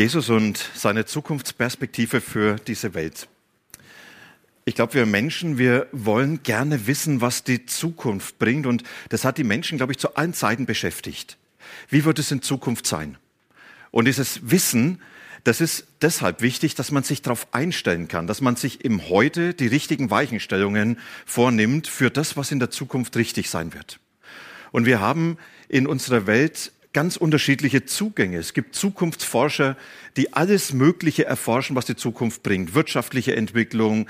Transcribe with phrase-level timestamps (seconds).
[0.00, 3.28] Jesus und seine Zukunftsperspektive für diese Welt.
[4.64, 8.64] Ich glaube, wir Menschen, wir wollen gerne wissen, was die Zukunft bringt.
[8.64, 11.36] Und das hat die Menschen, glaube ich, zu allen Zeiten beschäftigt.
[11.90, 13.18] Wie wird es in Zukunft sein?
[13.90, 15.02] Und dieses Wissen,
[15.44, 19.52] das ist deshalb wichtig, dass man sich darauf einstellen kann, dass man sich im Heute
[19.52, 24.00] die richtigen Weichenstellungen vornimmt für das, was in der Zukunft richtig sein wird.
[24.72, 25.36] Und wir haben
[25.68, 28.38] in unserer Welt ganz unterschiedliche Zugänge.
[28.38, 29.76] Es gibt Zukunftsforscher,
[30.16, 32.74] die alles Mögliche erforschen, was die Zukunft bringt.
[32.74, 34.08] Wirtschaftliche Entwicklung,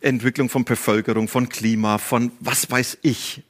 [0.00, 3.42] Entwicklung von Bevölkerung, von Klima, von was weiß ich.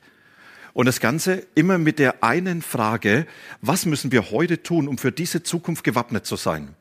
[0.75, 3.27] Und das Ganze immer mit der einen Frage,
[3.61, 6.75] was müssen wir heute tun, um für diese Zukunft gewappnet zu sein?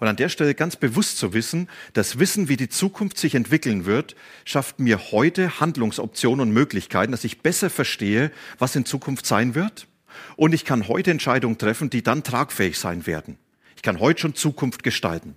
[0.00, 3.84] Und an der Stelle ganz bewusst zu wissen, das Wissen, wie die Zukunft sich entwickeln
[3.84, 9.54] wird, schafft mir heute Handlungsoptionen und Möglichkeiten, dass ich besser verstehe, was in Zukunft sein
[9.54, 9.86] wird
[10.36, 13.38] und ich kann heute Entscheidungen treffen, die dann tragfähig sein werden.
[13.76, 15.36] Ich kann heute schon Zukunft gestalten.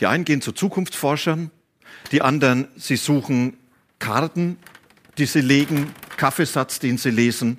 [0.00, 1.50] Die einen gehen zu Zukunftsforschern,
[2.12, 3.56] die anderen, sie suchen
[3.98, 4.58] Karten,
[5.18, 7.58] die sie legen, Kaffeesatz, den sie lesen.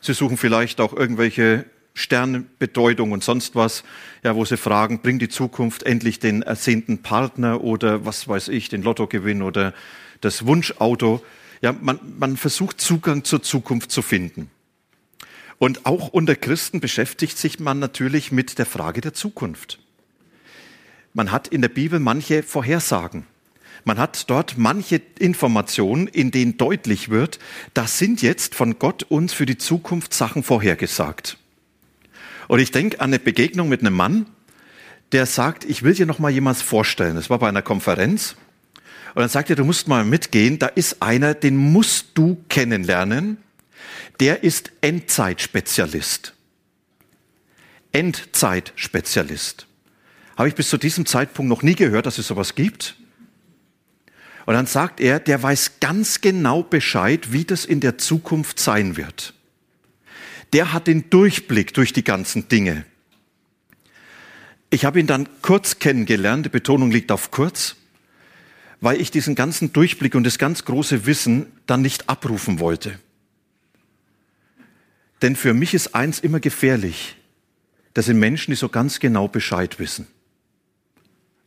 [0.00, 3.82] Sie suchen vielleicht auch irgendwelche Sternbedeutung und sonst was,
[4.22, 8.68] ja, wo sie fragen, bringt die Zukunft endlich den ersehnten Partner oder was weiß ich,
[8.68, 9.72] den Lottogewinn oder
[10.20, 11.24] das Wunschauto.
[11.62, 14.50] Ja, man, man versucht Zugang zur Zukunft zu finden.
[15.58, 19.78] Und auch unter Christen beschäftigt sich man natürlich mit der Frage der Zukunft.
[21.14, 23.26] Man hat in der Bibel manche Vorhersagen.
[23.84, 27.38] Man hat dort manche Informationen, in denen deutlich wird,
[27.72, 31.38] das sind jetzt von Gott uns für die Zukunft Sachen vorhergesagt.
[32.48, 34.26] Und ich denke an eine Begegnung mit einem Mann,
[35.12, 37.14] der sagt, ich will dir noch mal jemals vorstellen.
[37.14, 38.36] Das war bei einer Konferenz.
[39.14, 43.38] Und dann sagt er, du musst mal mitgehen, da ist einer, den musst du kennenlernen
[44.20, 46.34] der ist Endzeitspezialist.
[47.92, 49.66] Endzeitspezialist.
[50.36, 52.96] Habe ich bis zu diesem Zeitpunkt noch nie gehört, dass es sowas gibt.
[54.44, 58.96] Und dann sagt er, der weiß ganz genau Bescheid, wie das in der Zukunft sein
[58.96, 59.34] wird.
[60.52, 62.84] Der hat den Durchblick durch die ganzen Dinge.
[64.70, 67.76] Ich habe ihn dann kurz kennengelernt, die Betonung liegt auf kurz,
[68.80, 72.98] weil ich diesen ganzen Durchblick und das ganz große Wissen dann nicht abrufen wollte.
[75.22, 77.16] Denn für mich ist eins immer gefährlich.
[77.94, 80.06] Das sind Menschen, die so ganz genau Bescheid wissen.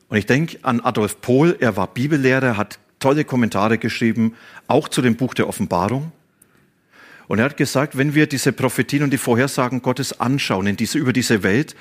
[0.08, 4.36] Und ich denke an Adolf Pohl, er war Bibellehrer, hat tolle Kommentare geschrieben,
[4.68, 6.12] auch zu dem Buch der Offenbarung.
[7.28, 10.98] Und er hat gesagt, wenn wir diese Prophetien und die Vorhersagen Gottes anschauen in diese,
[10.98, 11.76] über diese Welt,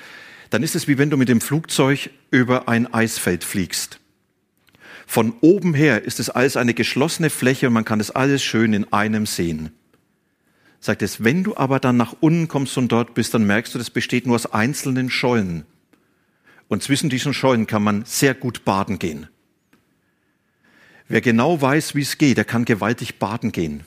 [0.51, 3.99] dann ist es wie wenn du mit dem Flugzeug über ein Eisfeld fliegst.
[5.07, 8.73] Von oben her ist es alles eine geschlossene Fläche und man kann es alles schön
[8.73, 9.71] in einem sehen
[10.79, 13.77] sagt es, wenn du aber dann nach unten kommst und dort bist, dann merkst du,
[13.77, 15.65] das besteht nur aus einzelnen Schollen.
[16.67, 19.27] Und zwischen diesen Schollen kann man sehr gut baden gehen.
[21.07, 23.83] Wer genau weiß, wie es geht, der kann gewaltig baden gehen.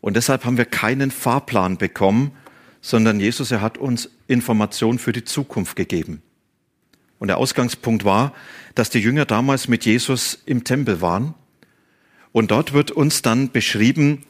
[0.00, 2.32] Und deshalb haben wir keinen Fahrplan bekommen,
[2.80, 6.22] sondern Jesus, er hat uns Informationen für die Zukunft gegeben.
[7.18, 8.32] Und der Ausgangspunkt war,
[8.74, 11.34] dass die Jünger damals mit Jesus im Tempel waren.
[12.32, 14.24] Und dort wird uns dann beschrieben,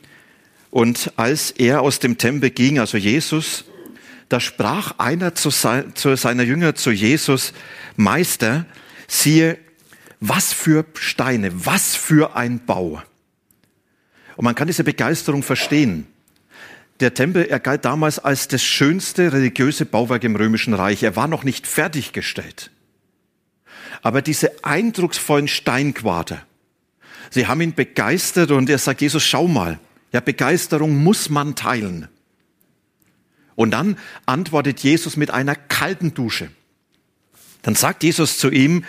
[0.71, 3.65] und als er aus dem Tempel ging, also Jesus,
[4.29, 7.55] da sprach einer zu, sein, zu seiner Jünger zu Jesus,
[7.97, 8.67] Meister,
[9.07, 9.59] siehe,
[10.21, 13.03] was für Steine, was für ein Bau.
[14.37, 16.07] Und man kann diese Begeisterung verstehen.
[17.01, 21.03] Der Tempel, er galt damals als das schönste religiöse Bauwerk im Römischen Reich.
[21.03, 22.71] Er war noch nicht fertiggestellt.
[24.03, 26.43] Aber diese eindrucksvollen Steinquader,
[27.31, 29.79] sie haben ihn begeistert und er sagt, Jesus, schau mal,
[30.13, 32.09] ja, Begeisterung muss man teilen.
[33.55, 36.51] Und dann antwortet Jesus mit einer kalten Dusche.
[37.63, 38.85] Dann sagt Jesus zu ihm,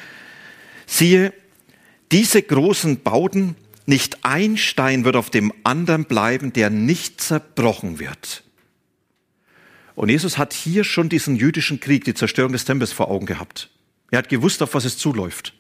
[0.86, 1.34] siehe,
[2.12, 3.56] diese großen Bauten,
[3.86, 8.44] nicht ein Stein wird auf dem anderen bleiben, der nicht zerbrochen wird.
[9.96, 13.72] Und Jesus hat hier schon diesen jüdischen Krieg, die Zerstörung des Tempels vor Augen gehabt.
[14.12, 15.54] Er hat gewusst, auf was es zuläuft.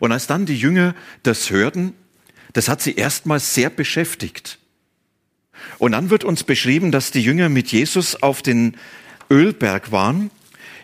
[0.00, 1.94] Und als dann die Jünger das hörten,
[2.52, 4.58] das hat sie erstmals sehr beschäftigt.
[5.78, 8.76] Und dann wird uns beschrieben, dass die Jünger mit Jesus auf den
[9.30, 10.30] Ölberg waren.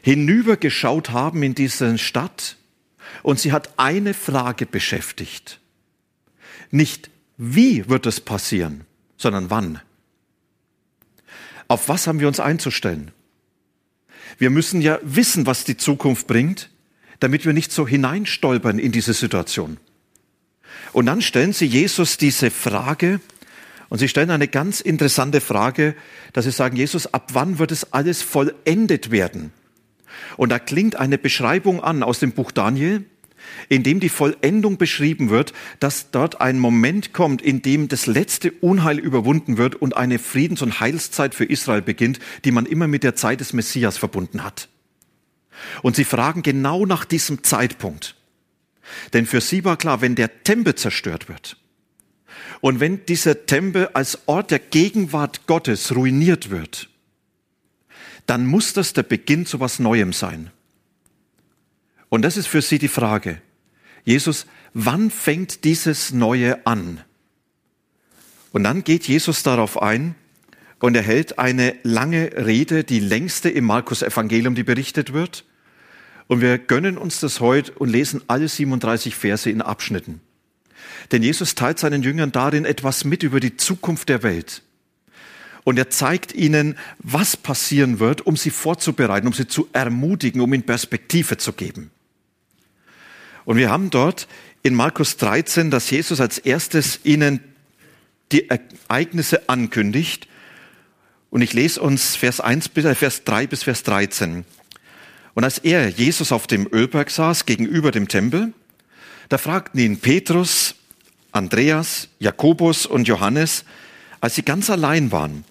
[0.02, 2.56] hinübergeschaut haben in diese Stadt
[3.24, 5.58] und sie hat eine Frage beschäftigt.
[6.70, 8.84] Nicht wie wird es passieren,
[9.16, 9.80] sondern wann.
[11.66, 13.10] Auf was haben wir uns einzustellen?
[14.38, 16.70] Wir müssen ja wissen, was die Zukunft bringt,
[17.18, 19.78] damit wir nicht so hineinstolpern in diese Situation.
[20.92, 23.20] Und dann stellen sie Jesus diese Frage,
[23.88, 25.94] und sie stellen eine ganz interessante Frage,
[26.32, 29.52] dass sie sagen, Jesus, ab wann wird es alles vollendet werden?
[30.36, 33.04] Und da klingt eine Beschreibung an aus dem Buch Daniel,
[33.68, 38.50] in dem die Vollendung beschrieben wird, dass dort ein Moment kommt, in dem das letzte
[38.50, 43.04] Unheil überwunden wird und eine Friedens- und Heilszeit für Israel beginnt, die man immer mit
[43.04, 44.68] der Zeit des Messias verbunden hat.
[45.82, 48.15] Und sie fragen genau nach diesem Zeitpunkt.
[49.12, 51.56] Denn für sie war klar, wenn der Tempel zerstört wird
[52.60, 56.88] und wenn dieser Tempel als Ort der Gegenwart Gottes ruiniert wird,
[58.26, 60.50] dann muss das der Beginn zu was Neuem sein.
[62.08, 63.40] Und das ist für sie die Frage.
[64.04, 67.00] Jesus, wann fängt dieses Neue an?
[68.52, 70.14] Und dann geht Jesus darauf ein
[70.78, 75.44] und er hält eine lange Rede, die längste im Markus Evangelium, die berichtet wird.
[76.28, 80.20] Und wir gönnen uns das heute und lesen alle 37 Verse in Abschnitten.
[81.12, 84.62] Denn Jesus teilt seinen Jüngern darin etwas mit über die Zukunft der Welt.
[85.62, 90.52] Und er zeigt ihnen, was passieren wird, um sie vorzubereiten, um sie zu ermutigen, um
[90.52, 91.90] ihnen Perspektive zu geben.
[93.44, 94.28] Und wir haben dort
[94.62, 97.40] in Markus 13, dass Jesus als erstes ihnen
[98.32, 100.28] die Ereignisse ankündigt.
[101.30, 104.44] Und ich lese uns Vers 1 bis, äh, Vers 3 bis Vers 13.
[105.36, 108.54] Und als er, Jesus, auf dem Ölberg saß, gegenüber dem Tempel,
[109.28, 110.76] da fragten ihn Petrus,
[111.30, 113.66] Andreas, Jakobus und Johannes,
[114.22, 115.44] als sie ganz allein waren,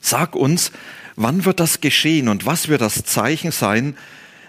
[0.00, 0.72] sag uns,
[1.16, 3.94] wann wird das geschehen und was wird das Zeichen sein,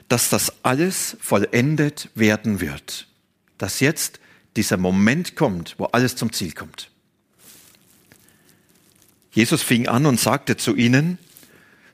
[0.07, 3.09] dass das alles vollendet werden wird.
[3.57, 4.21] Dass jetzt
[4.55, 6.91] dieser Moment kommt, wo alles zum Ziel kommt.
[9.31, 11.17] Jesus fing an und sagte zu ihnen,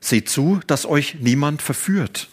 [0.00, 2.28] seht zu, dass euch niemand verführt.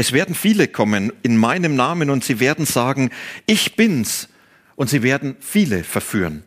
[0.00, 3.10] Es werden viele kommen in meinem Namen und sie werden sagen,
[3.44, 4.30] ich bin's,
[4.74, 6.42] und sie werden viele verführen.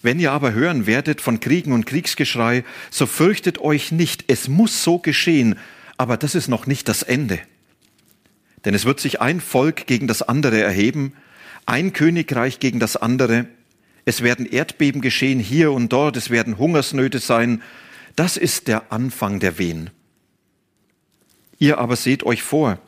[0.00, 4.82] Wenn ihr aber hören werdet von Kriegen und Kriegsgeschrei, so fürchtet euch nicht, es muss
[4.82, 5.58] so geschehen,
[5.98, 7.40] aber das ist noch nicht das Ende.
[8.64, 11.12] Denn es wird sich ein Volk gegen das andere erheben,
[11.66, 13.44] ein Königreich gegen das andere.
[14.06, 17.60] Es werden Erdbeben geschehen hier und dort, es werden Hungersnöte sein.
[18.14, 19.90] Das ist der Anfang der Wehen.
[21.58, 22.78] Ihr aber seht euch vor,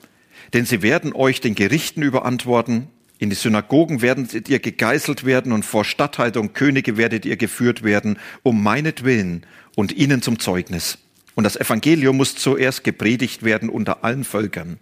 [0.53, 2.89] denn sie werden euch den Gerichten überantworten.
[3.19, 7.83] In die Synagogen werdet ihr gegeißelt werden und vor Statthalter und Könige werdet ihr geführt
[7.83, 9.45] werden, um meinetwillen
[9.75, 10.99] und ihnen zum Zeugnis.
[11.35, 14.79] Und das Evangelium muss zuerst gepredigt werden unter allen Völkern.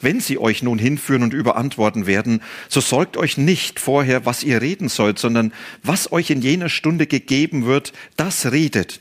[0.00, 4.60] Wenn sie euch nun hinführen und überantworten werden, so sorgt euch nicht vorher, was ihr
[4.60, 5.52] reden sollt, sondern
[5.82, 9.00] was euch in jener Stunde gegeben wird, das redet.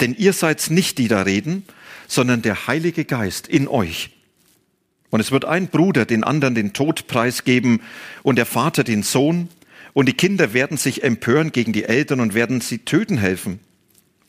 [0.00, 1.64] Denn ihr seid nicht die da reden,
[2.12, 4.10] sondern der Heilige Geist in euch.
[5.10, 7.80] Und es wird ein Bruder den anderen den Tod preisgeben
[8.22, 9.48] und der Vater den Sohn,
[9.94, 13.60] und die Kinder werden sich empören gegen die Eltern und werden sie töten helfen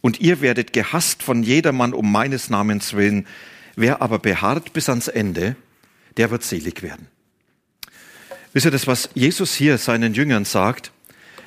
[0.02, 3.26] und ihr werdet gehasst von jedermann um meines Namens willen.
[3.78, 5.56] Wer aber beharrt bis ans Ende,
[6.18, 7.08] der wird selig werden.
[8.52, 10.92] Wisst ihr das, was Jesus hier seinen Jüngern sagt?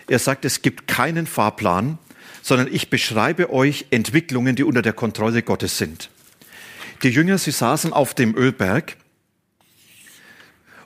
[0.09, 1.99] Er sagt, es gibt keinen Fahrplan,
[2.41, 6.09] sondern ich beschreibe euch Entwicklungen, die unter der Kontrolle Gottes sind.
[7.03, 8.97] Die Jünger, sie saßen auf dem Ölberg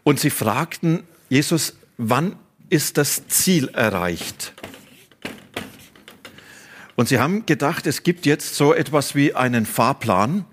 [0.03, 2.37] und sie fragten Jesus, wann
[2.69, 4.53] ist das Ziel erreicht?
[6.97, 10.45] Und sie haben gedacht, es gibt jetzt so etwas wie einen Fahrplan,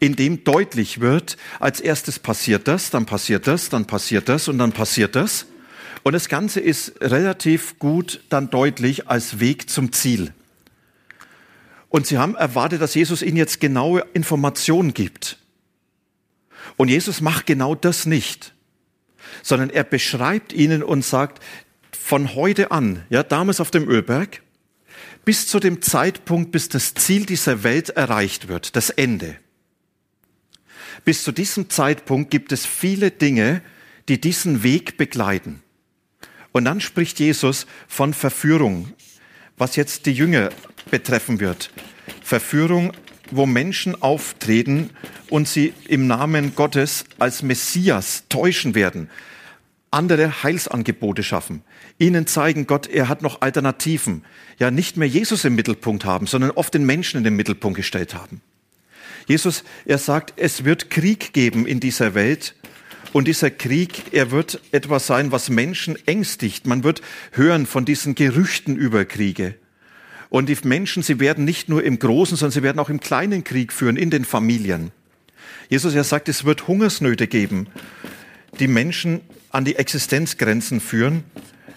[0.00, 4.58] in dem deutlich wird, als erstes passiert das, dann passiert das, dann passiert das und
[4.58, 5.46] dann passiert das.
[6.02, 10.32] Und das Ganze ist relativ gut dann deutlich als Weg zum Ziel.
[11.88, 15.38] Und sie haben erwartet, dass Jesus ihnen jetzt genaue Informationen gibt.
[16.76, 18.54] Und Jesus macht genau das nicht,
[19.42, 21.42] sondern er beschreibt ihnen und sagt,
[22.06, 24.42] von heute an, ja, damals auf dem Ölberg,
[25.24, 29.36] bis zu dem Zeitpunkt, bis das Ziel dieser Welt erreicht wird, das Ende.
[31.04, 33.62] Bis zu diesem Zeitpunkt gibt es viele Dinge,
[34.08, 35.62] die diesen Weg begleiten.
[36.52, 38.92] Und dann spricht Jesus von Verführung,
[39.56, 40.50] was jetzt die Jünger
[40.90, 41.70] betreffen wird.
[42.22, 42.92] Verführung,
[43.30, 44.90] wo Menschen auftreten
[45.30, 49.10] und sie im Namen Gottes als Messias täuschen werden,
[49.90, 51.62] andere Heilsangebote schaffen,
[51.98, 54.24] ihnen zeigen, Gott, er hat noch Alternativen,
[54.58, 58.14] ja nicht mehr Jesus im Mittelpunkt haben, sondern oft den Menschen in den Mittelpunkt gestellt
[58.14, 58.40] haben.
[59.26, 62.54] Jesus, er sagt, es wird Krieg geben in dieser Welt.
[63.12, 66.66] Und dieser Krieg, er wird etwas sein, was Menschen ängstigt.
[66.66, 67.02] Man wird
[67.32, 69.56] hören von diesen Gerüchten über Kriege.
[70.28, 73.44] Und die Menschen, sie werden nicht nur im großen, sondern sie werden auch im kleinen
[73.44, 74.92] Krieg führen, in den Familien.
[75.68, 77.68] Jesus, er sagt, es wird Hungersnöte geben,
[78.58, 81.24] die Menschen an die Existenzgrenzen führen,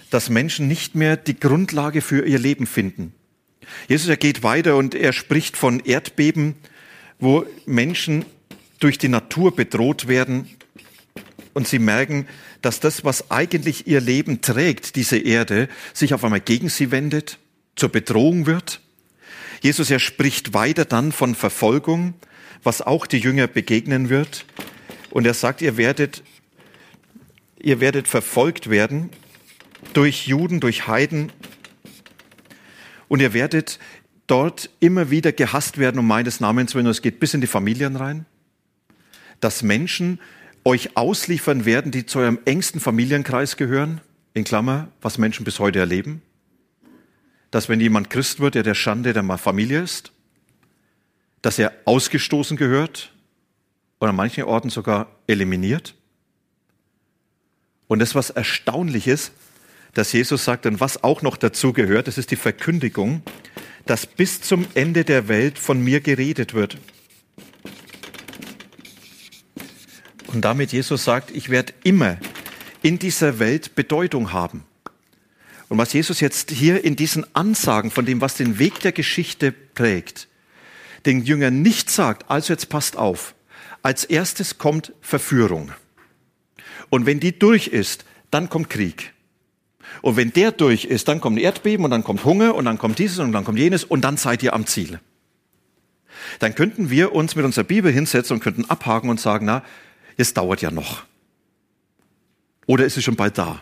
[0.10, 3.14] dass Menschen nicht mehr die Grundlage für ihr Leben finden.
[3.88, 6.56] Jesus, er geht weiter und er spricht von Erdbeben,
[7.20, 8.26] wo Menschen
[8.80, 10.48] durch die Natur bedroht werden
[11.54, 12.28] und sie merken,
[12.62, 17.38] dass das, was eigentlich ihr Leben trägt, diese Erde, sich auf einmal gegen sie wendet,
[17.80, 18.82] zur Bedrohung wird.
[19.62, 22.14] Jesus, er spricht weiter dann von Verfolgung,
[22.64, 24.46] was auch die Jünger begegnen wird.
[25.10, 26.24] Und er sagt, ihr werdet,
[27.60, 29.10] ihr werdet verfolgt werden
[29.94, 31.32] durch Juden, durch Heiden.
[33.08, 33.80] Und ihr werdet
[34.28, 36.86] dort immer wieder gehasst werden um meines Namens willen.
[36.86, 38.26] Es geht bis in die Familien rein.
[39.40, 40.20] Dass Menschen
[40.64, 44.02] euch ausliefern werden, die zu eurem engsten Familienkreis gehören.
[44.34, 46.22] In Klammer, was Menschen bis heute erleben.
[47.52, 50.12] Dass wenn jemand Christ wird, der der Schande der Familie ist,
[51.42, 53.14] dass er ausgestoßen gehört
[54.00, 55.96] oder an manchen Orten sogar eliminiert.
[57.88, 59.32] Und das, was erstaunlich ist,
[59.94, 63.24] dass Jesus sagt, und was auch noch dazu gehört, das ist die Verkündigung,
[63.86, 66.78] dass bis zum Ende der Welt von mir geredet wird.
[70.28, 72.18] Und damit Jesus sagt, ich werde immer
[72.84, 74.64] in dieser Welt Bedeutung haben.
[75.70, 79.52] Und was Jesus jetzt hier in diesen Ansagen von dem, was den Weg der Geschichte
[79.52, 80.28] prägt,
[81.06, 83.36] den Jüngern nicht sagt, also jetzt passt auf,
[83.84, 85.72] als erstes kommt Verführung.
[86.90, 89.14] Und wenn die durch ist, dann kommt Krieg.
[90.02, 93.00] Und wenn der durch ist, dann kommt Erdbeben und dann kommt Hunger und dann kommt
[93.00, 95.00] dieses und dann kommt jenes und dann seid ihr am Ziel.
[96.40, 99.64] Dann könnten wir uns mit unserer Bibel hinsetzen und könnten abhaken und sagen, na,
[100.18, 101.04] es dauert ja noch.
[102.66, 103.62] Oder ist es schon bald da?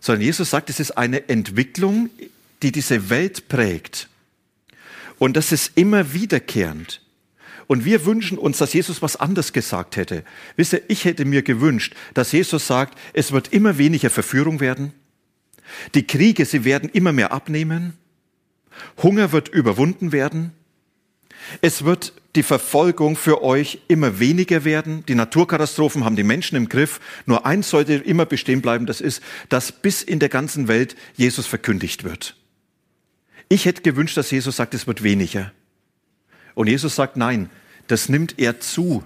[0.00, 2.10] Sondern Jesus sagt, es ist eine Entwicklung,
[2.62, 4.08] die diese Welt prägt.
[5.18, 7.02] Und das ist immer wiederkehrend.
[7.66, 10.24] Und wir wünschen uns, dass Jesus was anderes gesagt hätte.
[10.56, 14.92] Wisst ihr, ich hätte mir gewünscht, dass Jesus sagt, es wird immer weniger Verführung werden.
[15.94, 17.96] Die Kriege, sie werden immer mehr abnehmen.
[19.02, 20.52] Hunger wird überwunden werden.
[21.60, 25.04] Es wird die Verfolgung für euch immer weniger werden.
[25.06, 27.00] Die Naturkatastrophen haben die Menschen im Griff.
[27.26, 31.46] Nur eins sollte immer bestehen bleiben, das ist, dass bis in der ganzen Welt Jesus
[31.46, 32.36] verkündigt wird.
[33.48, 35.52] Ich hätte gewünscht, dass Jesus sagt, es wird weniger.
[36.54, 37.50] Und Jesus sagt, nein,
[37.88, 39.04] das nimmt er zu.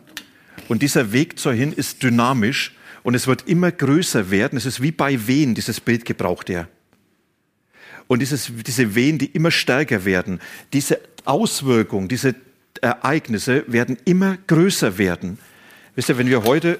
[0.68, 4.58] Und dieser Weg dorthin ist dynamisch und es wird immer größer werden.
[4.58, 6.68] Es ist wie bei Wehen, dieses Bild gebraucht er.
[8.06, 10.40] Und dieses, diese Wehen, die immer stärker werden,
[10.72, 12.34] diese Auswirkungen, diese
[12.80, 15.38] Ereignisse werden immer größer werden.
[15.94, 16.78] Wisst ihr, wenn wir heute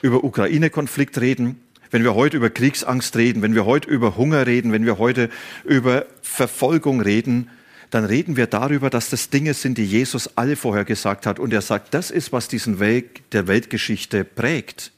[0.00, 1.60] über Ukraine-Konflikt reden,
[1.90, 5.28] wenn wir heute über Kriegsangst reden, wenn wir heute über Hunger reden, wenn wir heute
[5.64, 7.50] über Verfolgung reden,
[7.90, 11.38] dann reden wir darüber, dass das Dinge sind, die Jesus alle vorher gesagt hat.
[11.38, 14.92] Und er sagt, das ist, was diesen Weg der Weltgeschichte prägt.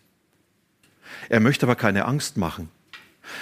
[1.28, 2.69] Er möchte aber keine Angst machen,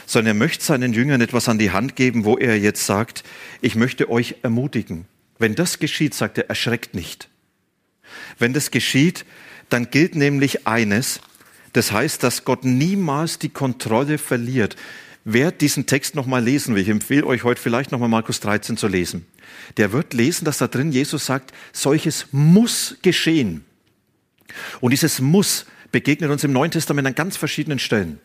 [0.07, 3.25] sondern er möchte seinen Jüngern etwas an die Hand geben, wo er jetzt sagt,
[3.61, 5.07] ich möchte euch ermutigen.
[5.39, 7.29] Wenn das geschieht, sagt er, erschreckt nicht.
[8.39, 9.25] Wenn das geschieht,
[9.69, 11.21] dann gilt nämlich eines,
[11.73, 14.77] das heißt, dass Gott niemals die Kontrolle verliert.
[15.25, 18.89] Wer diesen Text nochmal lesen will, ich empfehle euch heute vielleicht nochmal Markus 13 zu
[18.89, 19.27] lesen.
[19.77, 23.65] Der wird lesen, dass da drin Jesus sagt, solches muss geschehen.
[24.81, 28.19] Und dieses muss begegnet uns im Neuen Testament an ganz verschiedenen Stellen.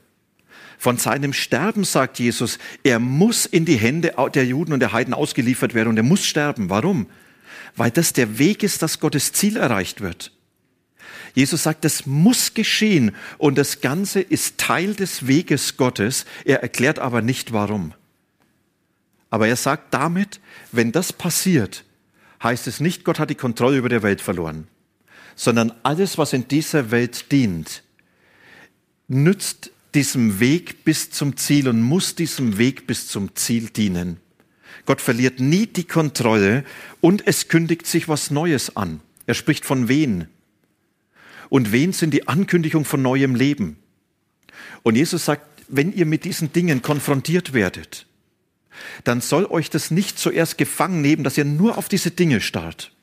[0.77, 5.13] Von seinem Sterben sagt Jesus, er muss in die Hände der Juden und der Heiden
[5.13, 6.69] ausgeliefert werden und er muss sterben.
[6.69, 7.07] Warum?
[7.75, 10.31] Weil das der Weg ist, dass Gottes Ziel erreicht wird.
[11.33, 16.25] Jesus sagt, das muss geschehen und das Ganze ist Teil des Weges Gottes.
[16.45, 17.93] Er erklärt aber nicht warum.
[19.29, 20.39] Aber er sagt damit,
[20.71, 21.83] wenn das passiert,
[22.41, 24.67] heißt es nicht, Gott hat die Kontrolle über der Welt verloren,
[25.35, 27.83] sondern alles, was in dieser Welt dient,
[29.07, 34.17] nützt diesem Weg bis zum Ziel und muss diesem Weg bis zum Ziel dienen.
[34.85, 36.63] Gott verliert nie die Kontrolle
[37.01, 39.01] und es kündigt sich was Neues an.
[39.25, 40.27] Er spricht von wen.
[41.49, 43.77] Und wen sind die Ankündigung von neuem Leben.
[44.83, 48.05] Und Jesus sagt, wenn ihr mit diesen Dingen konfrontiert werdet,
[49.03, 52.93] dann soll euch das nicht zuerst gefangen nehmen, dass ihr nur auf diese Dinge starrt,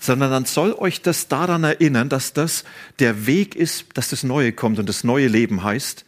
[0.00, 2.64] sondern dann soll euch das daran erinnern, dass das
[2.98, 6.04] der Weg ist, dass das Neue kommt und das neue Leben heißt,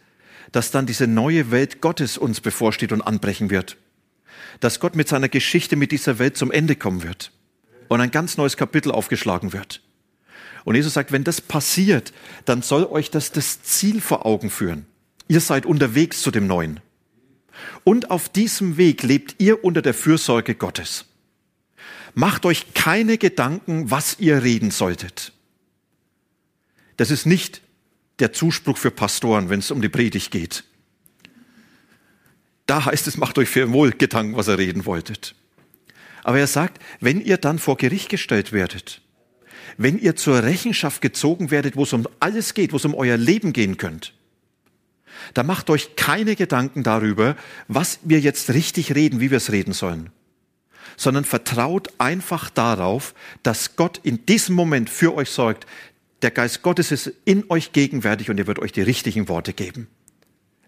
[0.51, 3.77] dass dann diese neue Welt Gottes uns bevorsteht und anbrechen wird.
[4.59, 7.31] Dass Gott mit seiner Geschichte mit dieser Welt zum Ende kommen wird
[7.87, 9.81] und ein ganz neues Kapitel aufgeschlagen wird.
[10.63, 12.11] Und Jesus sagt, wenn das passiert,
[12.45, 14.85] dann soll euch das das Ziel vor Augen führen.
[15.27, 16.79] Ihr seid unterwegs zu dem Neuen.
[17.83, 21.05] Und auf diesem Weg lebt ihr unter der Fürsorge Gottes.
[22.17, 25.33] Macht euch keine Gedanken, was ihr reden solltet.
[26.95, 27.61] Das ist nicht
[28.17, 30.63] der Zuspruch für Pastoren, wenn es um die Predigt geht.
[32.65, 35.35] Da heißt es, macht euch für wohl Gedanken, was ihr reden wolltet.
[36.23, 38.99] Aber er sagt, wenn ihr dann vor Gericht gestellt werdet,
[39.77, 43.17] wenn ihr zur Rechenschaft gezogen werdet, wo es um alles geht, wo es um euer
[43.17, 44.15] Leben gehen könnt,
[45.35, 49.73] da macht euch keine Gedanken darüber, was wir jetzt richtig reden, wie wir es reden
[49.73, 50.09] sollen,
[50.97, 53.13] sondern vertraut einfach darauf,
[53.43, 55.65] dass Gott in diesem Moment für euch sorgt.
[56.23, 59.87] Der Geist Gottes ist in euch gegenwärtig und er wird euch die richtigen Worte geben.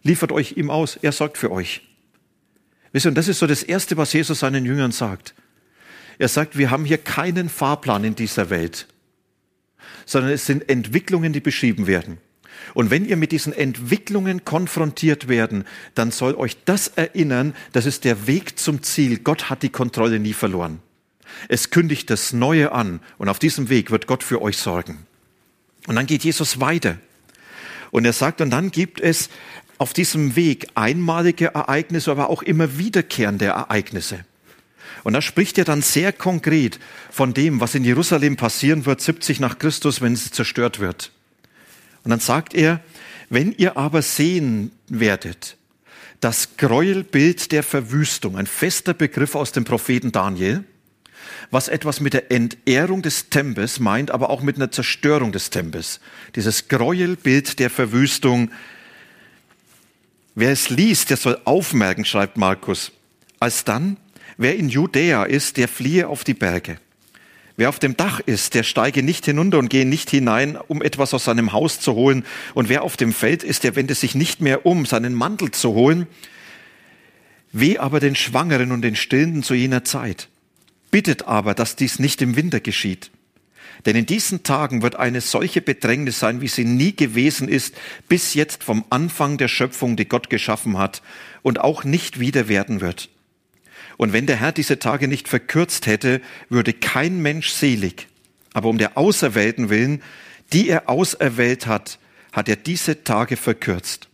[0.03, 1.81] Liefert euch ihm aus, er sorgt für euch.
[2.91, 5.33] Wisst ihr, und das ist so das Erste, was Jesus seinen Jüngern sagt.
[6.19, 8.87] Er sagt, wir haben hier keinen Fahrplan in dieser Welt,
[10.05, 12.17] sondern es sind Entwicklungen, die beschrieben werden.
[12.73, 18.05] Und wenn ihr mit diesen Entwicklungen konfrontiert werden, dann soll euch das erinnern, das ist
[18.05, 19.19] der Weg zum Ziel.
[19.19, 20.79] Gott hat die Kontrolle nie verloren.
[21.47, 25.05] Es kündigt das Neue an und auf diesem Weg wird Gott für euch sorgen.
[25.87, 26.97] Und dann geht Jesus weiter.
[27.91, 29.29] Und er sagt, und dann gibt es
[29.77, 34.25] auf diesem Weg einmalige Ereignisse, aber auch immer wiederkehrende Ereignisse.
[35.03, 39.39] Und da spricht er dann sehr konkret von dem, was in Jerusalem passieren wird, 70
[39.39, 41.11] nach Christus, wenn es zerstört wird.
[42.03, 42.81] Und dann sagt er,
[43.29, 45.57] wenn ihr aber sehen werdet,
[46.21, 50.63] das Gräuelbild der Verwüstung, ein fester Begriff aus dem Propheten Daniel,
[51.51, 55.99] was etwas mit der Entehrung des Tempels meint, aber auch mit einer Zerstörung des Tempels.
[56.35, 58.51] Dieses Gräuelbild der Verwüstung.
[60.35, 62.91] Wer es liest, der soll aufmerken, schreibt Markus.
[63.39, 63.97] Als dann,
[64.37, 66.77] wer in Judäa ist, der fliehe auf die Berge.
[67.59, 71.13] Wer auf dem Dach ist, der steige nicht hinunter und gehe nicht hinein, um etwas
[71.13, 72.23] aus seinem Haus zu holen.
[72.53, 75.73] Und wer auf dem Feld ist, der wende sich nicht mehr um, seinen Mantel zu
[75.73, 76.07] holen.
[77.51, 80.29] Weh aber den Schwangeren und den Stillenden zu jener Zeit.
[80.89, 83.11] Bittet aber, dass dies nicht im Winter geschieht.
[83.85, 87.75] Denn in diesen Tagen wird eine solche Bedrängnis sein, wie sie nie gewesen ist,
[88.07, 91.01] bis jetzt vom Anfang der Schöpfung, die Gott geschaffen hat,
[91.41, 93.09] und auch nicht wieder werden wird.
[93.99, 98.07] Und wenn der Herr diese Tage nicht verkürzt hätte, würde kein Mensch selig.
[98.53, 100.01] Aber um der Auserwählten willen,
[100.53, 101.99] die er auserwählt hat,
[102.31, 104.07] hat er diese Tage verkürzt.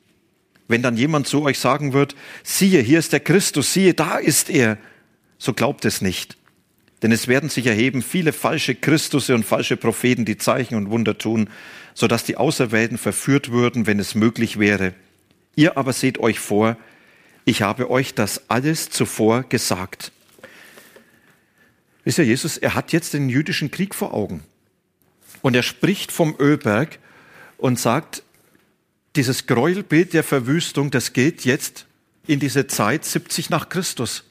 [0.68, 4.50] Wenn dann jemand zu euch sagen wird, siehe, hier ist der Christus, siehe, da ist
[4.50, 4.80] er,
[5.38, 6.36] so glaubt es nicht.
[7.04, 11.20] Denn es werden sich erheben viele falsche Christusse und falsche Propheten, die Zeichen und Wunder
[11.20, 11.48] tun,
[11.94, 14.96] so dass die Auserwählten verführt würden, wenn es möglich wäre.
[15.56, 16.76] Ihr aber seht euch vor,
[17.46, 20.12] ich habe euch das alles zuvor gesagt.
[22.04, 24.44] Wisst ihr, Jesus, er hat jetzt den jüdischen Krieg vor Augen.
[25.42, 27.00] Und er spricht vom Ölberg
[27.58, 28.24] und sagt,
[29.16, 31.86] dieses Gräuelbild der Verwüstung, das gilt jetzt
[32.28, 34.24] in diese Zeit 70 nach Christus.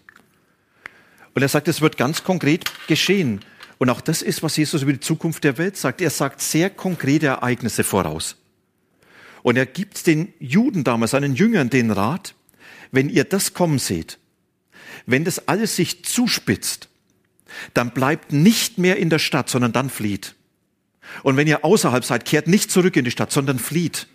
[1.35, 3.41] Und er sagt, es wird ganz konkret geschehen.
[3.79, 6.01] Und auch das ist, was Jesus über die Zukunft der Welt sagt.
[6.01, 8.37] Er sagt sehr konkrete Ereignisse voraus.
[9.43, 12.35] Und er gibt den Juden damals, seinen Jüngern, den Rat,
[12.95, 14.19] wenn ihr das kommen seht,
[15.07, 16.89] wenn das alles sich zuspitzt,
[17.75, 20.35] dann bleibt nicht mehr in der Stadt, sondern dann flieht.
[21.23, 24.09] Und wenn ihr außerhalb seid, kehrt nicht zurück in die Stadt, sondern flieht.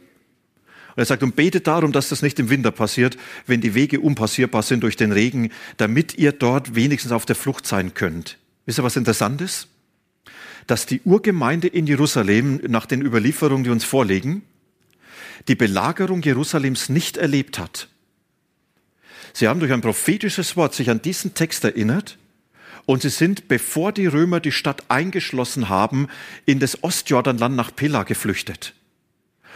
[0.95, 3.99] Und er sagt, und betet darum, dass das nicht im Winter passiert, wenn die Wege
[3.99, 8.37] unpassierbar sind durch den Regen, damit ihr dort wenigstens auf der Flucht sein könnt.
[8.65, 9.67] Wisst ihr, was interessant ist?
[10.67, 14.43] Dass die Urgemeinde in Jerusalem nach den Überlieferungen, die uns vorlegen,
[15.47, 17.89] die Belagerung Jerusalems nicht erlebt hat.
[19.33, 22.17] Sie haben durch ein prophetisches Wort sich an diesen Text erinnert
[22.85, 26.07] und sie sind, bevor die Römer die Stadt eingeschlossen haben,
[26.45, 28.73] in das Ostjordanland nach Pella geflüchtet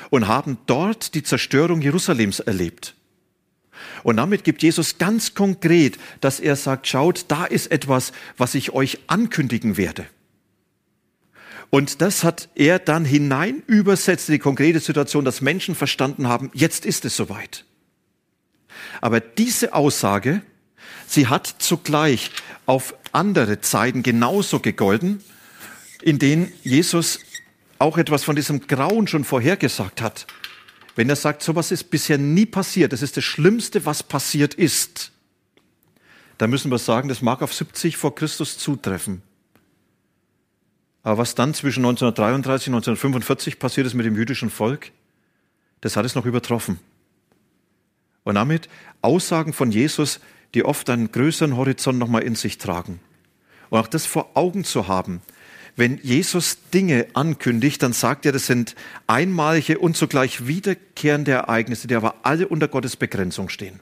[0.09, 2.95] und haben dort die Zerstörung Jerusalems erlebt.
[4.03, 8.71] Und damit gibt Jesus ganz konkret, dass er sagt, schaut, da ist etwas, was ich
[8.71, 10.05] euch ankündigen werde.
[11.69, 16.51] Und das hat er dann hinein übersetzt in die konkrete Situation, dass Menschen verstanden haben,
[16.53, 17.65] jetzt ist es soweit.
[19.01, 20.41] Aber diese Aussage,
[21.07, 22.31] sie hat zugleich
[22.65, 25.23] auf andere Zeiten genauso gegolten,
[26.01, 27.19] in denen Jesus
[27.79, 30.25] auch etwas von diesem Grauen schon vorhergesagt hat.
[30.95, 35.11] Wenn er sagt, sowas ist bisher nie passiert, das ist das Schlimmste, was passiert ist,
[36.37, 39.21] dann müssen wir sagen, das mag auf 70 vor Christus zutreffen.
[41.03, 44.91] Aber was dann zwischen 1933 und 1945 passiert ist mit dem jüdischen Volk,
[45.81, 46.79] das hat es noch übertroffen.
[48.23, 48.69] Und damit
[49.01, 50.19] Aussagen von Jesus,
[50.53, 52.99] die oft einen größeren Horizont nochmal in sich tragen.
[53.69, 55.21] Und auch das vor Augen zu haben.
[55.75, 58.75] wenn Jesus Dinge ankündigt, dann sagt er, das sind
[59.07, 63.79] einmalige und zugleich wiederkehrende Ereignisse, die aber alle unter Gottes Begrenzung stehen.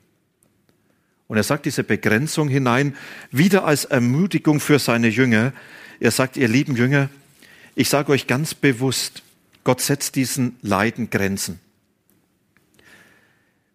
[1.27, 2.95] Und er sagt diese Begrenzung hinein
[3.31, 5.53] wieder als Ermutigung für seine Jünger.
[5.99, 7.09] Er sagt, ihr lieben Jünger,
[7.75, 9.23] ich sage euch ganz bewusst,
[9.63, 11.59] Gott setzt diesen Leiden Grenzen.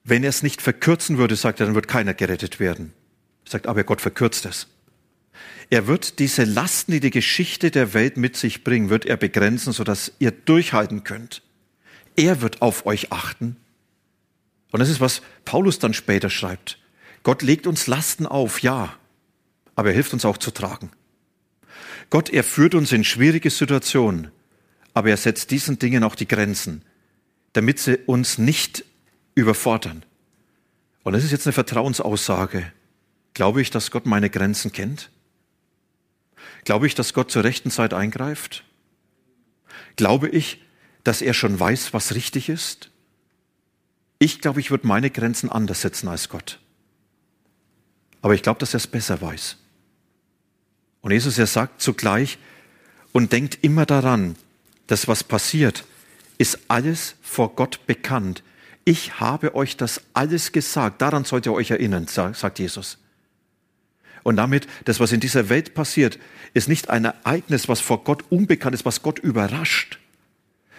[0.09, 2.93] Wenn er es nicht verkürzen würde, sagt er, dann wird keiner gerettet werden.
[3.45, 4.69] Er sagt, aber Gott verkürzt es.
[5.69, 9.73] Er wird diese Lasten, die die Geschichte der Welt mit sich bringen, wird er begrenzen,
[9.73, 11.43] sodass ihr durchhalten könnt.
[12.15, 13.57] Er wird auf euch achten.
[14.71, 16.79] Und das ist, was Paulus dann später schreibt.
[17.25, 18.95] Gott legt uns Lasten auf, ja,
[19.75, 20.93] aber er hilft uns auch zu tragen.
[22.11, 24.31] Gott, er führt uns in schwierige Situationen,
[24.95, 26.83] aber er setzt diesen Dingen auch die Grenzen,
[27.55, 28.85] damit sie uns nicht
[29.37, 30.05] überfordern.
[31.05, 32.73] Und das ist jetzt eine Vertrauensaussage.
[33.35, 35.11] Glaube ich, dass Gott meine Grenzen kennt?
[36.65, 38.65] Glaube ich, dass Gott zur rechten Zeit eingreift?
[39.95, 40.63] Glaube ich,
[41.05, 42.91] dass er schon weiß, was richtig ist?
[44.19, 46.59] Ich glaube, ich würde meine Grenzen anders setzen als Gott.
[48.23, 49.59] Aber ich glaube, dass er es besser weiß.
[51.03, 52.39] Und Jesus, er sagt zugleich
[53.13, 54.35] und denkt immer daran,
[54.89, 55.85] dass was passiert,
[56.39, 58.43] ist alles vor Gott bekannt.
[58.89, 61.03] Ich habe euch das alles gesagt.
[61.03, 62.99] Daran sollt ihr euch erinnern, sagt Jesus.
[64.23, 66.21] Und damit, das, was in dieser Welt passiert,
[66.55, 69.99] ist nicht ein Ereignis, was vor Gott unbekannt ist, was Gott überrascht,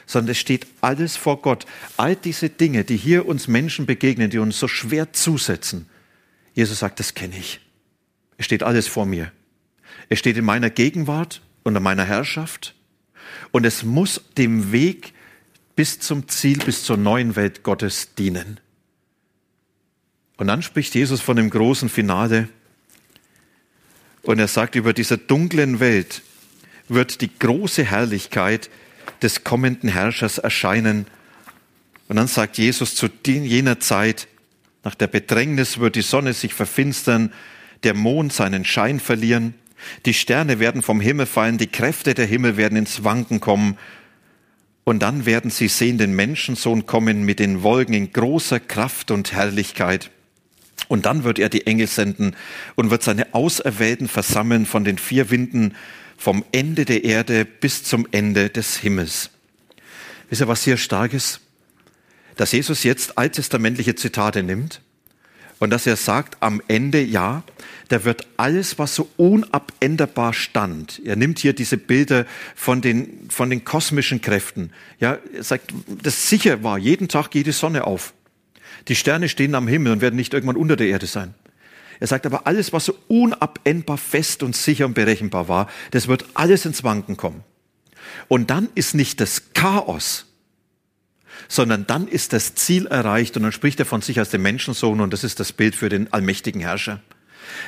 [0.05, 1.65] sondern es steht alles vor Gott.
[1.97, 5.89] All diese Dinge, die hier uns Menschen begegnen, die uns so schwer zusetzen.
[6.53, 7.59] Jesus sagt, das kenne ich.
[8.37, 9.33] Es steht alles vor mir.
[10.07, 12.73] Es steht in meiner Gegenwart und in meiner Herrschaft.
[13.51, 15.13] Und es muss dem Weg
[15.77, 18.59] bis zum Ziel, bis zur neuen Welt Gottes dienen.
[20.35, 22.49] Und dann spricht Jesus von dem großen Finale.
[24.23, 26.23] Und er sagt, über dieser dunklen Welt
[26.89, 28.69] wird die große Herrlichkeit
[29.21, 31.05] des kommenden Herrschers erscheinen.
[32.07, 34.27] Und dann sagt Jesus zu jener Zeit,
[34.83, 37.31] nach der Bedrängnis wird die Sonne sich verfinstern,
[37.83, 39.53] der Mond seinen Schein verlieren,
[40.05, 43.77] die Sterne werden vom Himmel fallen, die Kräfte der Himmel werden ins Wanken kommen.
[44.87, 49.33] Und dann werden sie sehen den Menschensohn kommen mit den Wolken in großer Kraft und
[49.33, 50.11] Herrlichkeit.
[50.87, 52.37] Und dann wird er die Engel senden
[52.75, 55.75] und wird seine Auserwählten versammeln von den vier Winden
[56.15, 59.29] vom Ende der Erde bis zum Ende des Himmels.
[60.29, 61.41] Wisst ihr, was hier stark ist?
[62.37, 64.79] Dass Jesus jetzt alttestamentliche Zitate nimmt
[65.59, 67.43] und dass er sagt, am Ende, ja,
[67.87, 73.49] da wird alles, was so unabänderbar stand, er nimmt hier diese Bilder von den, von
[73.49, 78.13] den kosmischen Kräften, ja, er sagt, das sicher war, jeden Tag geht die Sonne auf.
[78.87, 81.33] Die Sterne stehen am Himmel und werden nicht irgendwann unter der Erde sein.
[81.99, 86.25] Er sagt aber, alles, was so unabendbar fest und sicher und berechenbar war, das wird
[86.35, 87.43] alles ins Wanken kommen.
[88.27, 90.26] Und dann ist nicht das Chaos,
[91.47, 95.01] sondern dann ist das Ziel erreicht und dann spricht er von sich als dem Menschensohn
[95.01, 97.01] und das ist das Bild für den allmächtigen Herrscher,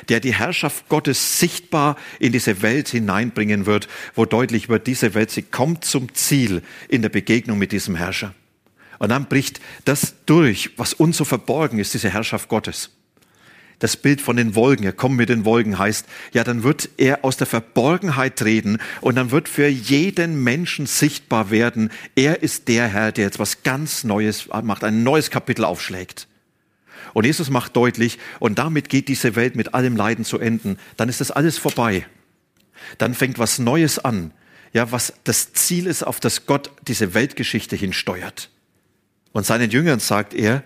[0.08, 5.30] der die Herrschaft Gottes sichtbar in diese Welt hineinbringen wird, wo deutlich wird, diese Welt,
[5.30, 8.34] sie kommt zum Ziel in der Begegnung mit diesem Herrscher.
[8.98, 12.90] Und dann bricht das durch, was uns so verborgen ist, diese Herrschaft Gottes.
[13.80, 17.24] Das Bild von den Wolken, er kommt mit den Wolken heißt, ja, dann wird er
[17.24, 22.86] aus der Verborgenheit treten und dann wird für jeden Menschen sichtbar werden, er ist der
[22.88, 26.28] Herr, der jetzt was ganz Neues macht, ein neues Kapitel aufschlägt.
[27.14, 31.08] Und Jesus macht deutlich, und damit geht diese Welt mit allem Leiden zu enden, dann
[31.08, 32.06] ist das alles vorbei.
[32.98, 34.32] Dann fängt was Neues an,
[34.72, 38.50] ja, was das Ziel ist, auf das Gott diese Weltgeschichte hinsteuert.
[39.32, 40.62] Und seinen Jüngern sagt er,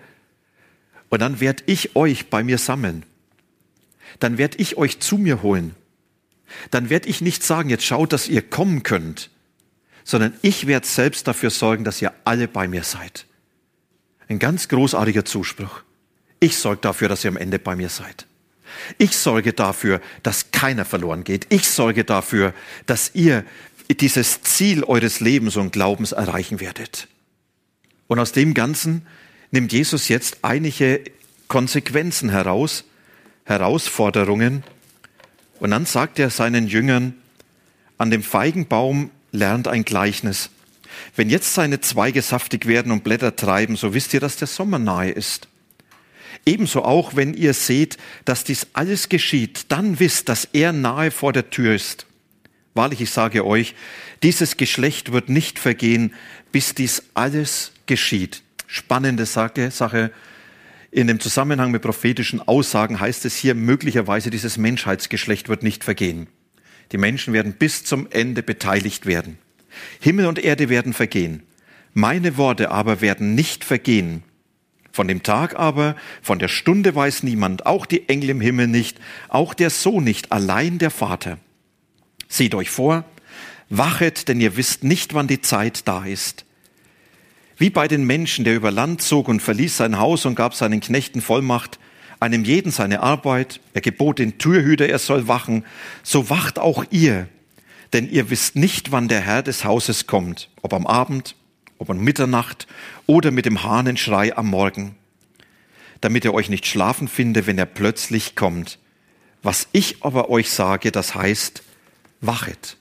[1.09, 3.03] und dann werde ich euch bei mir sammeln.
[4.19, 5.75] Dann werde ich euch zu mir holen.
[6.71, 9.29] Dann werde ich nicht sagen, jetzt schaut, dass ihr kommen könnt,
[10.03, 13.25] sondern ich werde selbst dafür sorgen, dass ihr alle bei mir seid.
[14.27, 15.81] Ein ganz großartiger Zuspruch.
[16.39, 18.27] Ich sorge dafür, dass ihr am Ende bei mir seid.
[18.97, 21.47] Ich sorge dafür, dass keiner verloren geht.
[21.49, 22.53] Ich sorge dafür,
[22.85, 23.45] dass ihr
[23.89, 27.07] dieses Ziel eures Lebens und Glaubens erreichen werdet.
[28.07, 29.05] Und aus dem Ganzen
[29.55, 31.01] nimmt Jesus jetzt einige
[31.47, 32.83] Konsequenzen heraus,
[33.45, 34.63] Herausforderungen.
[35.59, 37.15] Und dann sagt er seinen Jüngern,
[37.97, 40.49] an dem Feigenbaum lernt ein Gleichnis.
[41.15, 44.77] Wenn jetzt seine Zweige saftig werden und Blätter treiben, so wisst ihr, dass der Sommer
[44.77, 45.47] nahe ist.
[46.45, 51.31] Ebenso auch, wenn ihr seht, dass dies alles geschieht, dann wisst, dass er nahe vor
[51.31, 52.05] der Tür ist.
[52.73, 53.73] Wahrlich, ich sage euch,
[54.21, 56.13] dieses Geschlecht wird nicht vergehen,
[56.51, 58.43] bis dies alles geschieht.
[58.67, 60.11] Spannende Sache.
[60.91, 66.27] In dem Zusammenhang mit prophetischen Aussagen heißt es hier möglicherweise, dieses Menschheitsgeschlecht wird nicht vergehen.
[66.91, 69.37] Die Menschen werden bis zum Ende beteiligt werden.
[69.99, 71.43] Himmel und Erde werden vergehen.
[71.93, 74.23] Meine Worte aber werden nicht vergehen.
[74.91, 78.97] Von dem Tag aber, von der Stunde weiß niemand, auch die Engel im Himmel nicht,
[79.27, 81.37] auch der Sohn nicht, allein der Vater.
[82.29, 83.03] Seht euch vor,
[83.69, 86.44] wachet, denn ihr wisst nicht, wann die Zeit da ist.
[87.57, 90.81] Wie bei den Menschen, der über Land zog und verließ sein Haus und gab seinen
[90.81, 91.79] Knechten Vollmacht,
[92.19, 95.65] einem jeden seine Arbeit, er gebot den Türhüter, er soll wachen,
[96.03, 97.27] so wacht auch ihr,
[97.93, 101.35] denn ihr wisst nicht, wann der Herr des Hauses kommt, ob am Abend,
[101.77, 102.67] ob um Mitternacht
[103.05, 104.95] oder mit dem Hahnenschrei am Morgen,
[106.01, 108.79] damit er euch nicht schlafen finde, wenn er plötzlich kommt.
[109.43, 111.63] Was ich aber euch sage, das heißt,
[112.21, 112.77] wachet.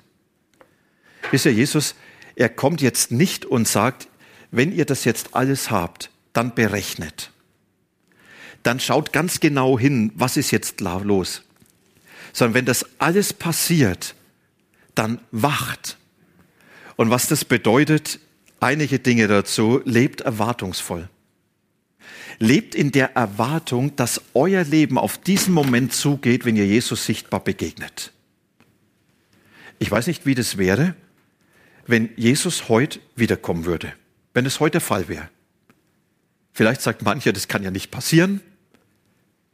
[1.30, 1.94] Wisst ihr, Jesus,
[2.36, 4.08] er kommt jetzt nicht und sagt,
[4.56, 7.30] wenn ihr das jetzt alles habt, dann berechnet.
[8.62, 11.42] Dann schaut ganz genau hin, was ist jetzt los.
[12.32, 14.14] Sondern wenn das alles passiert,
[14.94, 15.98] dann wacht.
[16.96, 18.20] Und was das bedeutet,
[18.60, 19.80] einige Dinge dazu.
[19.84, 21.08] Lebt erwartungsvoll.
[22.38, 27.40] Lebt in der Erwartung, dass euer Leben auf diesen Moment zugeht, wenn ihr Jesus sichtbar
[27.40, 28.12] begegnet.
[29.78, 30.94] Ich weiß nicht, wie das wäre,
[31.86, 33.92] wenn Jesus heute wiederkommen würde,
[34.34, 35.30] wenn es heute der Fall wäre.
[36.52, 38.40] Vielleicht sagt mancher, das kann ja nicht passieren.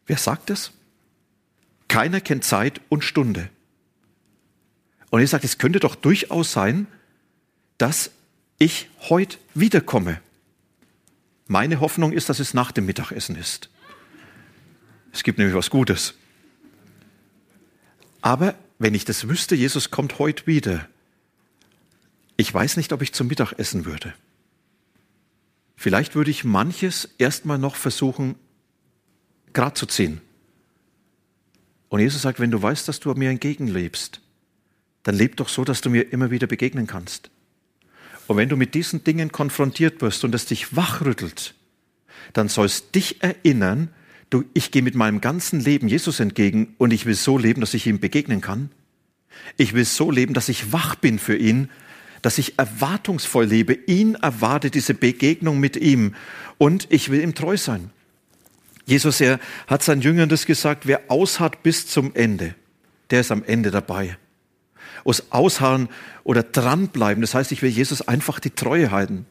[0.07, 0.73] Wer sagt das?
[1.89, 3.49] Keiner kennt Zeit und Stunde.
[5.11, 6.87] Und ich sage, es könnte doch durchaus sein,
[7.79, 8.11] dass
[8.59, 10.21] ich heute wiederkomme.
[11.47, 13.71] Meine Hoffnung ist, dass es nach dem Mittagessen ist.
[15.13, 16.15] Es gibt nämlich was Gutes.
[18.21, 20.89] Aber wenn ich das wüsste, Jesus kommt heute wieder,
[22.37, 24.15] ich weiß nicht, ob ich zum Mittag essen würde.
[25.83, 28.35] Vielleicht würde ich manches erstmal noch versuchen,
[29.55, 30.21] grad zu ziehen.
[31.89, 34.21] Und Jesus sagt, wenn du weißt, dass du mir entgegenlebst,
[35.05, 37.31] dann leb doch so, dass du mir immer wieder begegnen kannst.
[38.27, 41.55] Und wenn du mit diesen Dingen konfrontiert wirst und es dich wachrüttelt,
[42.35, 43.89] dann sollst dich erinnern,
[44.29, 47.73] du, ich gehe mit meinem ganzen Leben Jesus entgegen und ich will so leben, dass
[47.73, 48.71] ich ihm begegnen kann.
[49.57, 51.71] Ich will so leben, dass ich wach bin für ihn,
[52.23, 56.15] dass ich erwartungsvoll lebe, ihn erwarte, diese Begegnung mit ihm
[56.59, 57.91] und ich will ihm treu sein.
[58.87, 62.55] Jesus, er hat seinen Jüngern das gesagt, wer ausharrt bis zum Ende,
[63.11, 64.17] der ist am Ende dabei
[65.05, 65.89] aus Ausharren
[66.25, 67.21] oder dranbleiben.
[67.21, 69.27] Das heißt, ich will Jesus einfach die Treue halten.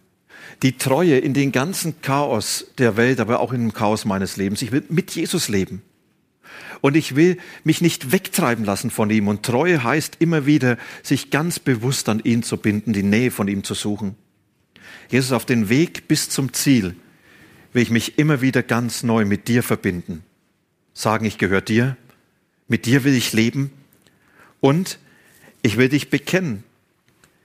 [0.63, 4.61] Die Treue in den ganzen Chaos der Welt, aber auch in dem Chaos meines Lebens.
[4.61, 5.81] Ich will mit Jesus leben.
[6.81, 9.27] Und ich will mich nicht wegtreiben lassen von ihm.
[9.27, 13.47] Und Treue heißt immer wieder, sich ganz bewusst an ihn zu binden, die Nähe von
[13.47, 14.15] ihm zu suchen.
[15.09, 16.95] Jesus, auf den Weg bis zum Ziel
[17.73, 20.23] will ich mich immer wieder ganz neu mit dir verbinden.
[20.93, 21.97] Sagen, ich gehöre dir.
[22.67, 23.71] Mit dir will ich leben.
[24.59, 24.99] Und
[25.61, 26.63] ich will dich bekennen.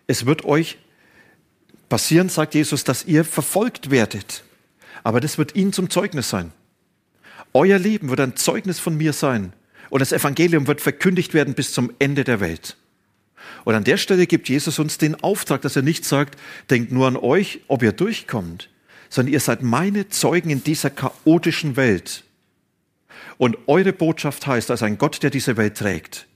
[0.07, 0.79] Es wird euch
[1.89, 4.45] passieren, sagt Jesus, dass ihr verfolgt werdet.
[5.03, 6.53] Aber das wird ihnen zum Zeugnis sein.
[7.55, 9.53] Euer Leben wird ein Zeugnis von mir sein.
[9.89, 12.77] Und das Evangelium wird verkündigt werden bis zum Ende der Welt.
[13.65, 16.39] Und an der Stelle gibt Jesus uns den Auftrag, dass er nicht sagt,
[16.69, 18.71] denkt nur an euch, ob ihr durchkommt,
[19.09, 22.25] sondern ihr seid meine Zeugen in dieser chaotischen Welt.
[23.39, 26.27] Und eure Botschaft heißt, als ein Gott, der diese Welt trägt,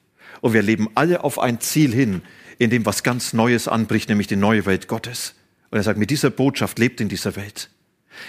[0.41, 2.23] und wir leben alle auf ein Ziel hin,
[2.59, 5.35] in dem was ganz Neues anbricht, nämlich die neue Welt Gottes.
[5.71, 7.71] Und er sagt, mit dieser Botschaft lebt in dieser Welt.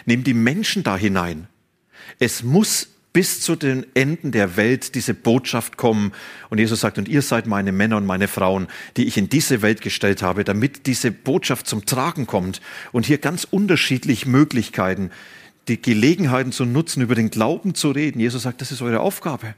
[0.06, 1.48] Nimm die Menschen da hinein.
[2.20, 6.14] Es muss bis zu den Enden der Welt diese Botschaft kommen.
[6.50, 9.62] Und Jesus sagt, und ihr seid meine Männer und meine Frauen, die ich in diese
[9.62, 12.62] Welt gestellt habe, damit diese Botschaft zum Tragen kommt.
[12.92, 15.10] Und hier ganz unterschiedlich Möglichkeiten,
[15.68, 18.20] die Gelegenheiten zu nutzen, über den Glauben zu reden.
[18.20, 19.56] Jesus sagt, das ist eure Aufgabe.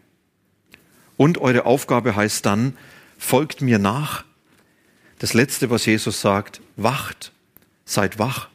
[1.17, 2.73] Und eure Aufgabe heißt dann,
[3.17, 4.23] folgt mir nach.
[5.19, 7.31] Das Letzte, was Jesus sagt, wacht,
[7.85, 8.49] seid wach.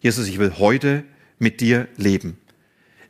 [0.00, 1.04] Jesus, ich will heute
[1.38, 2.36] mit dir leben.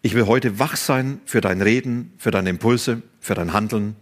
[0.05, 3.97] Ich will heute wach sein für dein Reden, für deine Impulse, für dein Handeln.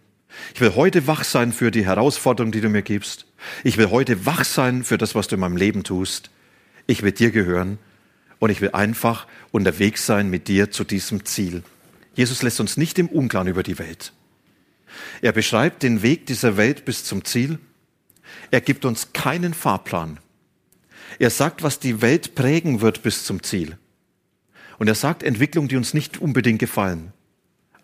[0.53, 3.27] Ich will heute wach sein für die Herausforderung, die du mir gibst.
[3.63, 6.31] Ich will heute wach sein für das, was du in meinem Leben tust.
[6.89, 7.79] Ich will dir gehören
[8.41, 11.63] und ich will einfach unterwegs sein mit dir zu diesem Ziel.
[12.15, 14.13] Jesus lässt uns nicht im Unklaren über die Welt.
[15.21, 17.61] Er beschreibt den Weg dieser Welt bis zum Ziel.
[18.51, 20.19] Er gibt uns keinen Fahrplan.
[21.21, 23.79] Er sagt, was die Welt prägen wird bis zum Ziel.
[24.83, 27.13] Und er sagt Entwicklungen, die uns nicht unbedingt gefallen.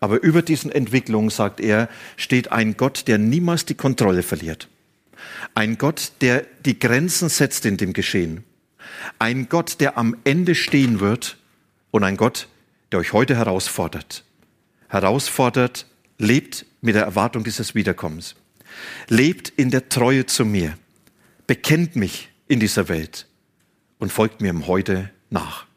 [0.01, 4.67] Aber über diesen Entwicklungen, sagt er, steht ein Gott, der niemals die Kontrolle verliert.
[5.55, 8.43] Ein Gott, der die Grenzen setzt in dem Geschehen.
[9.17, 11.37] Ein Gott, der am Ende stehen wird.
[11.91, 12.49] Und ein Gott,
[12.91, 14.25] der euch heute herausfordert.
[14.89, 15.85] Herausfordert,
[16.17, 18.35] lebt mit der Erwartung dieses Wiederkommens.
[19.07, 20.77] Lebt in der Treue zu mir,
[21.47, 23.25] bekennt mich in dieser Welt
[23.99, 25.68] und folgt mir im Heute nach.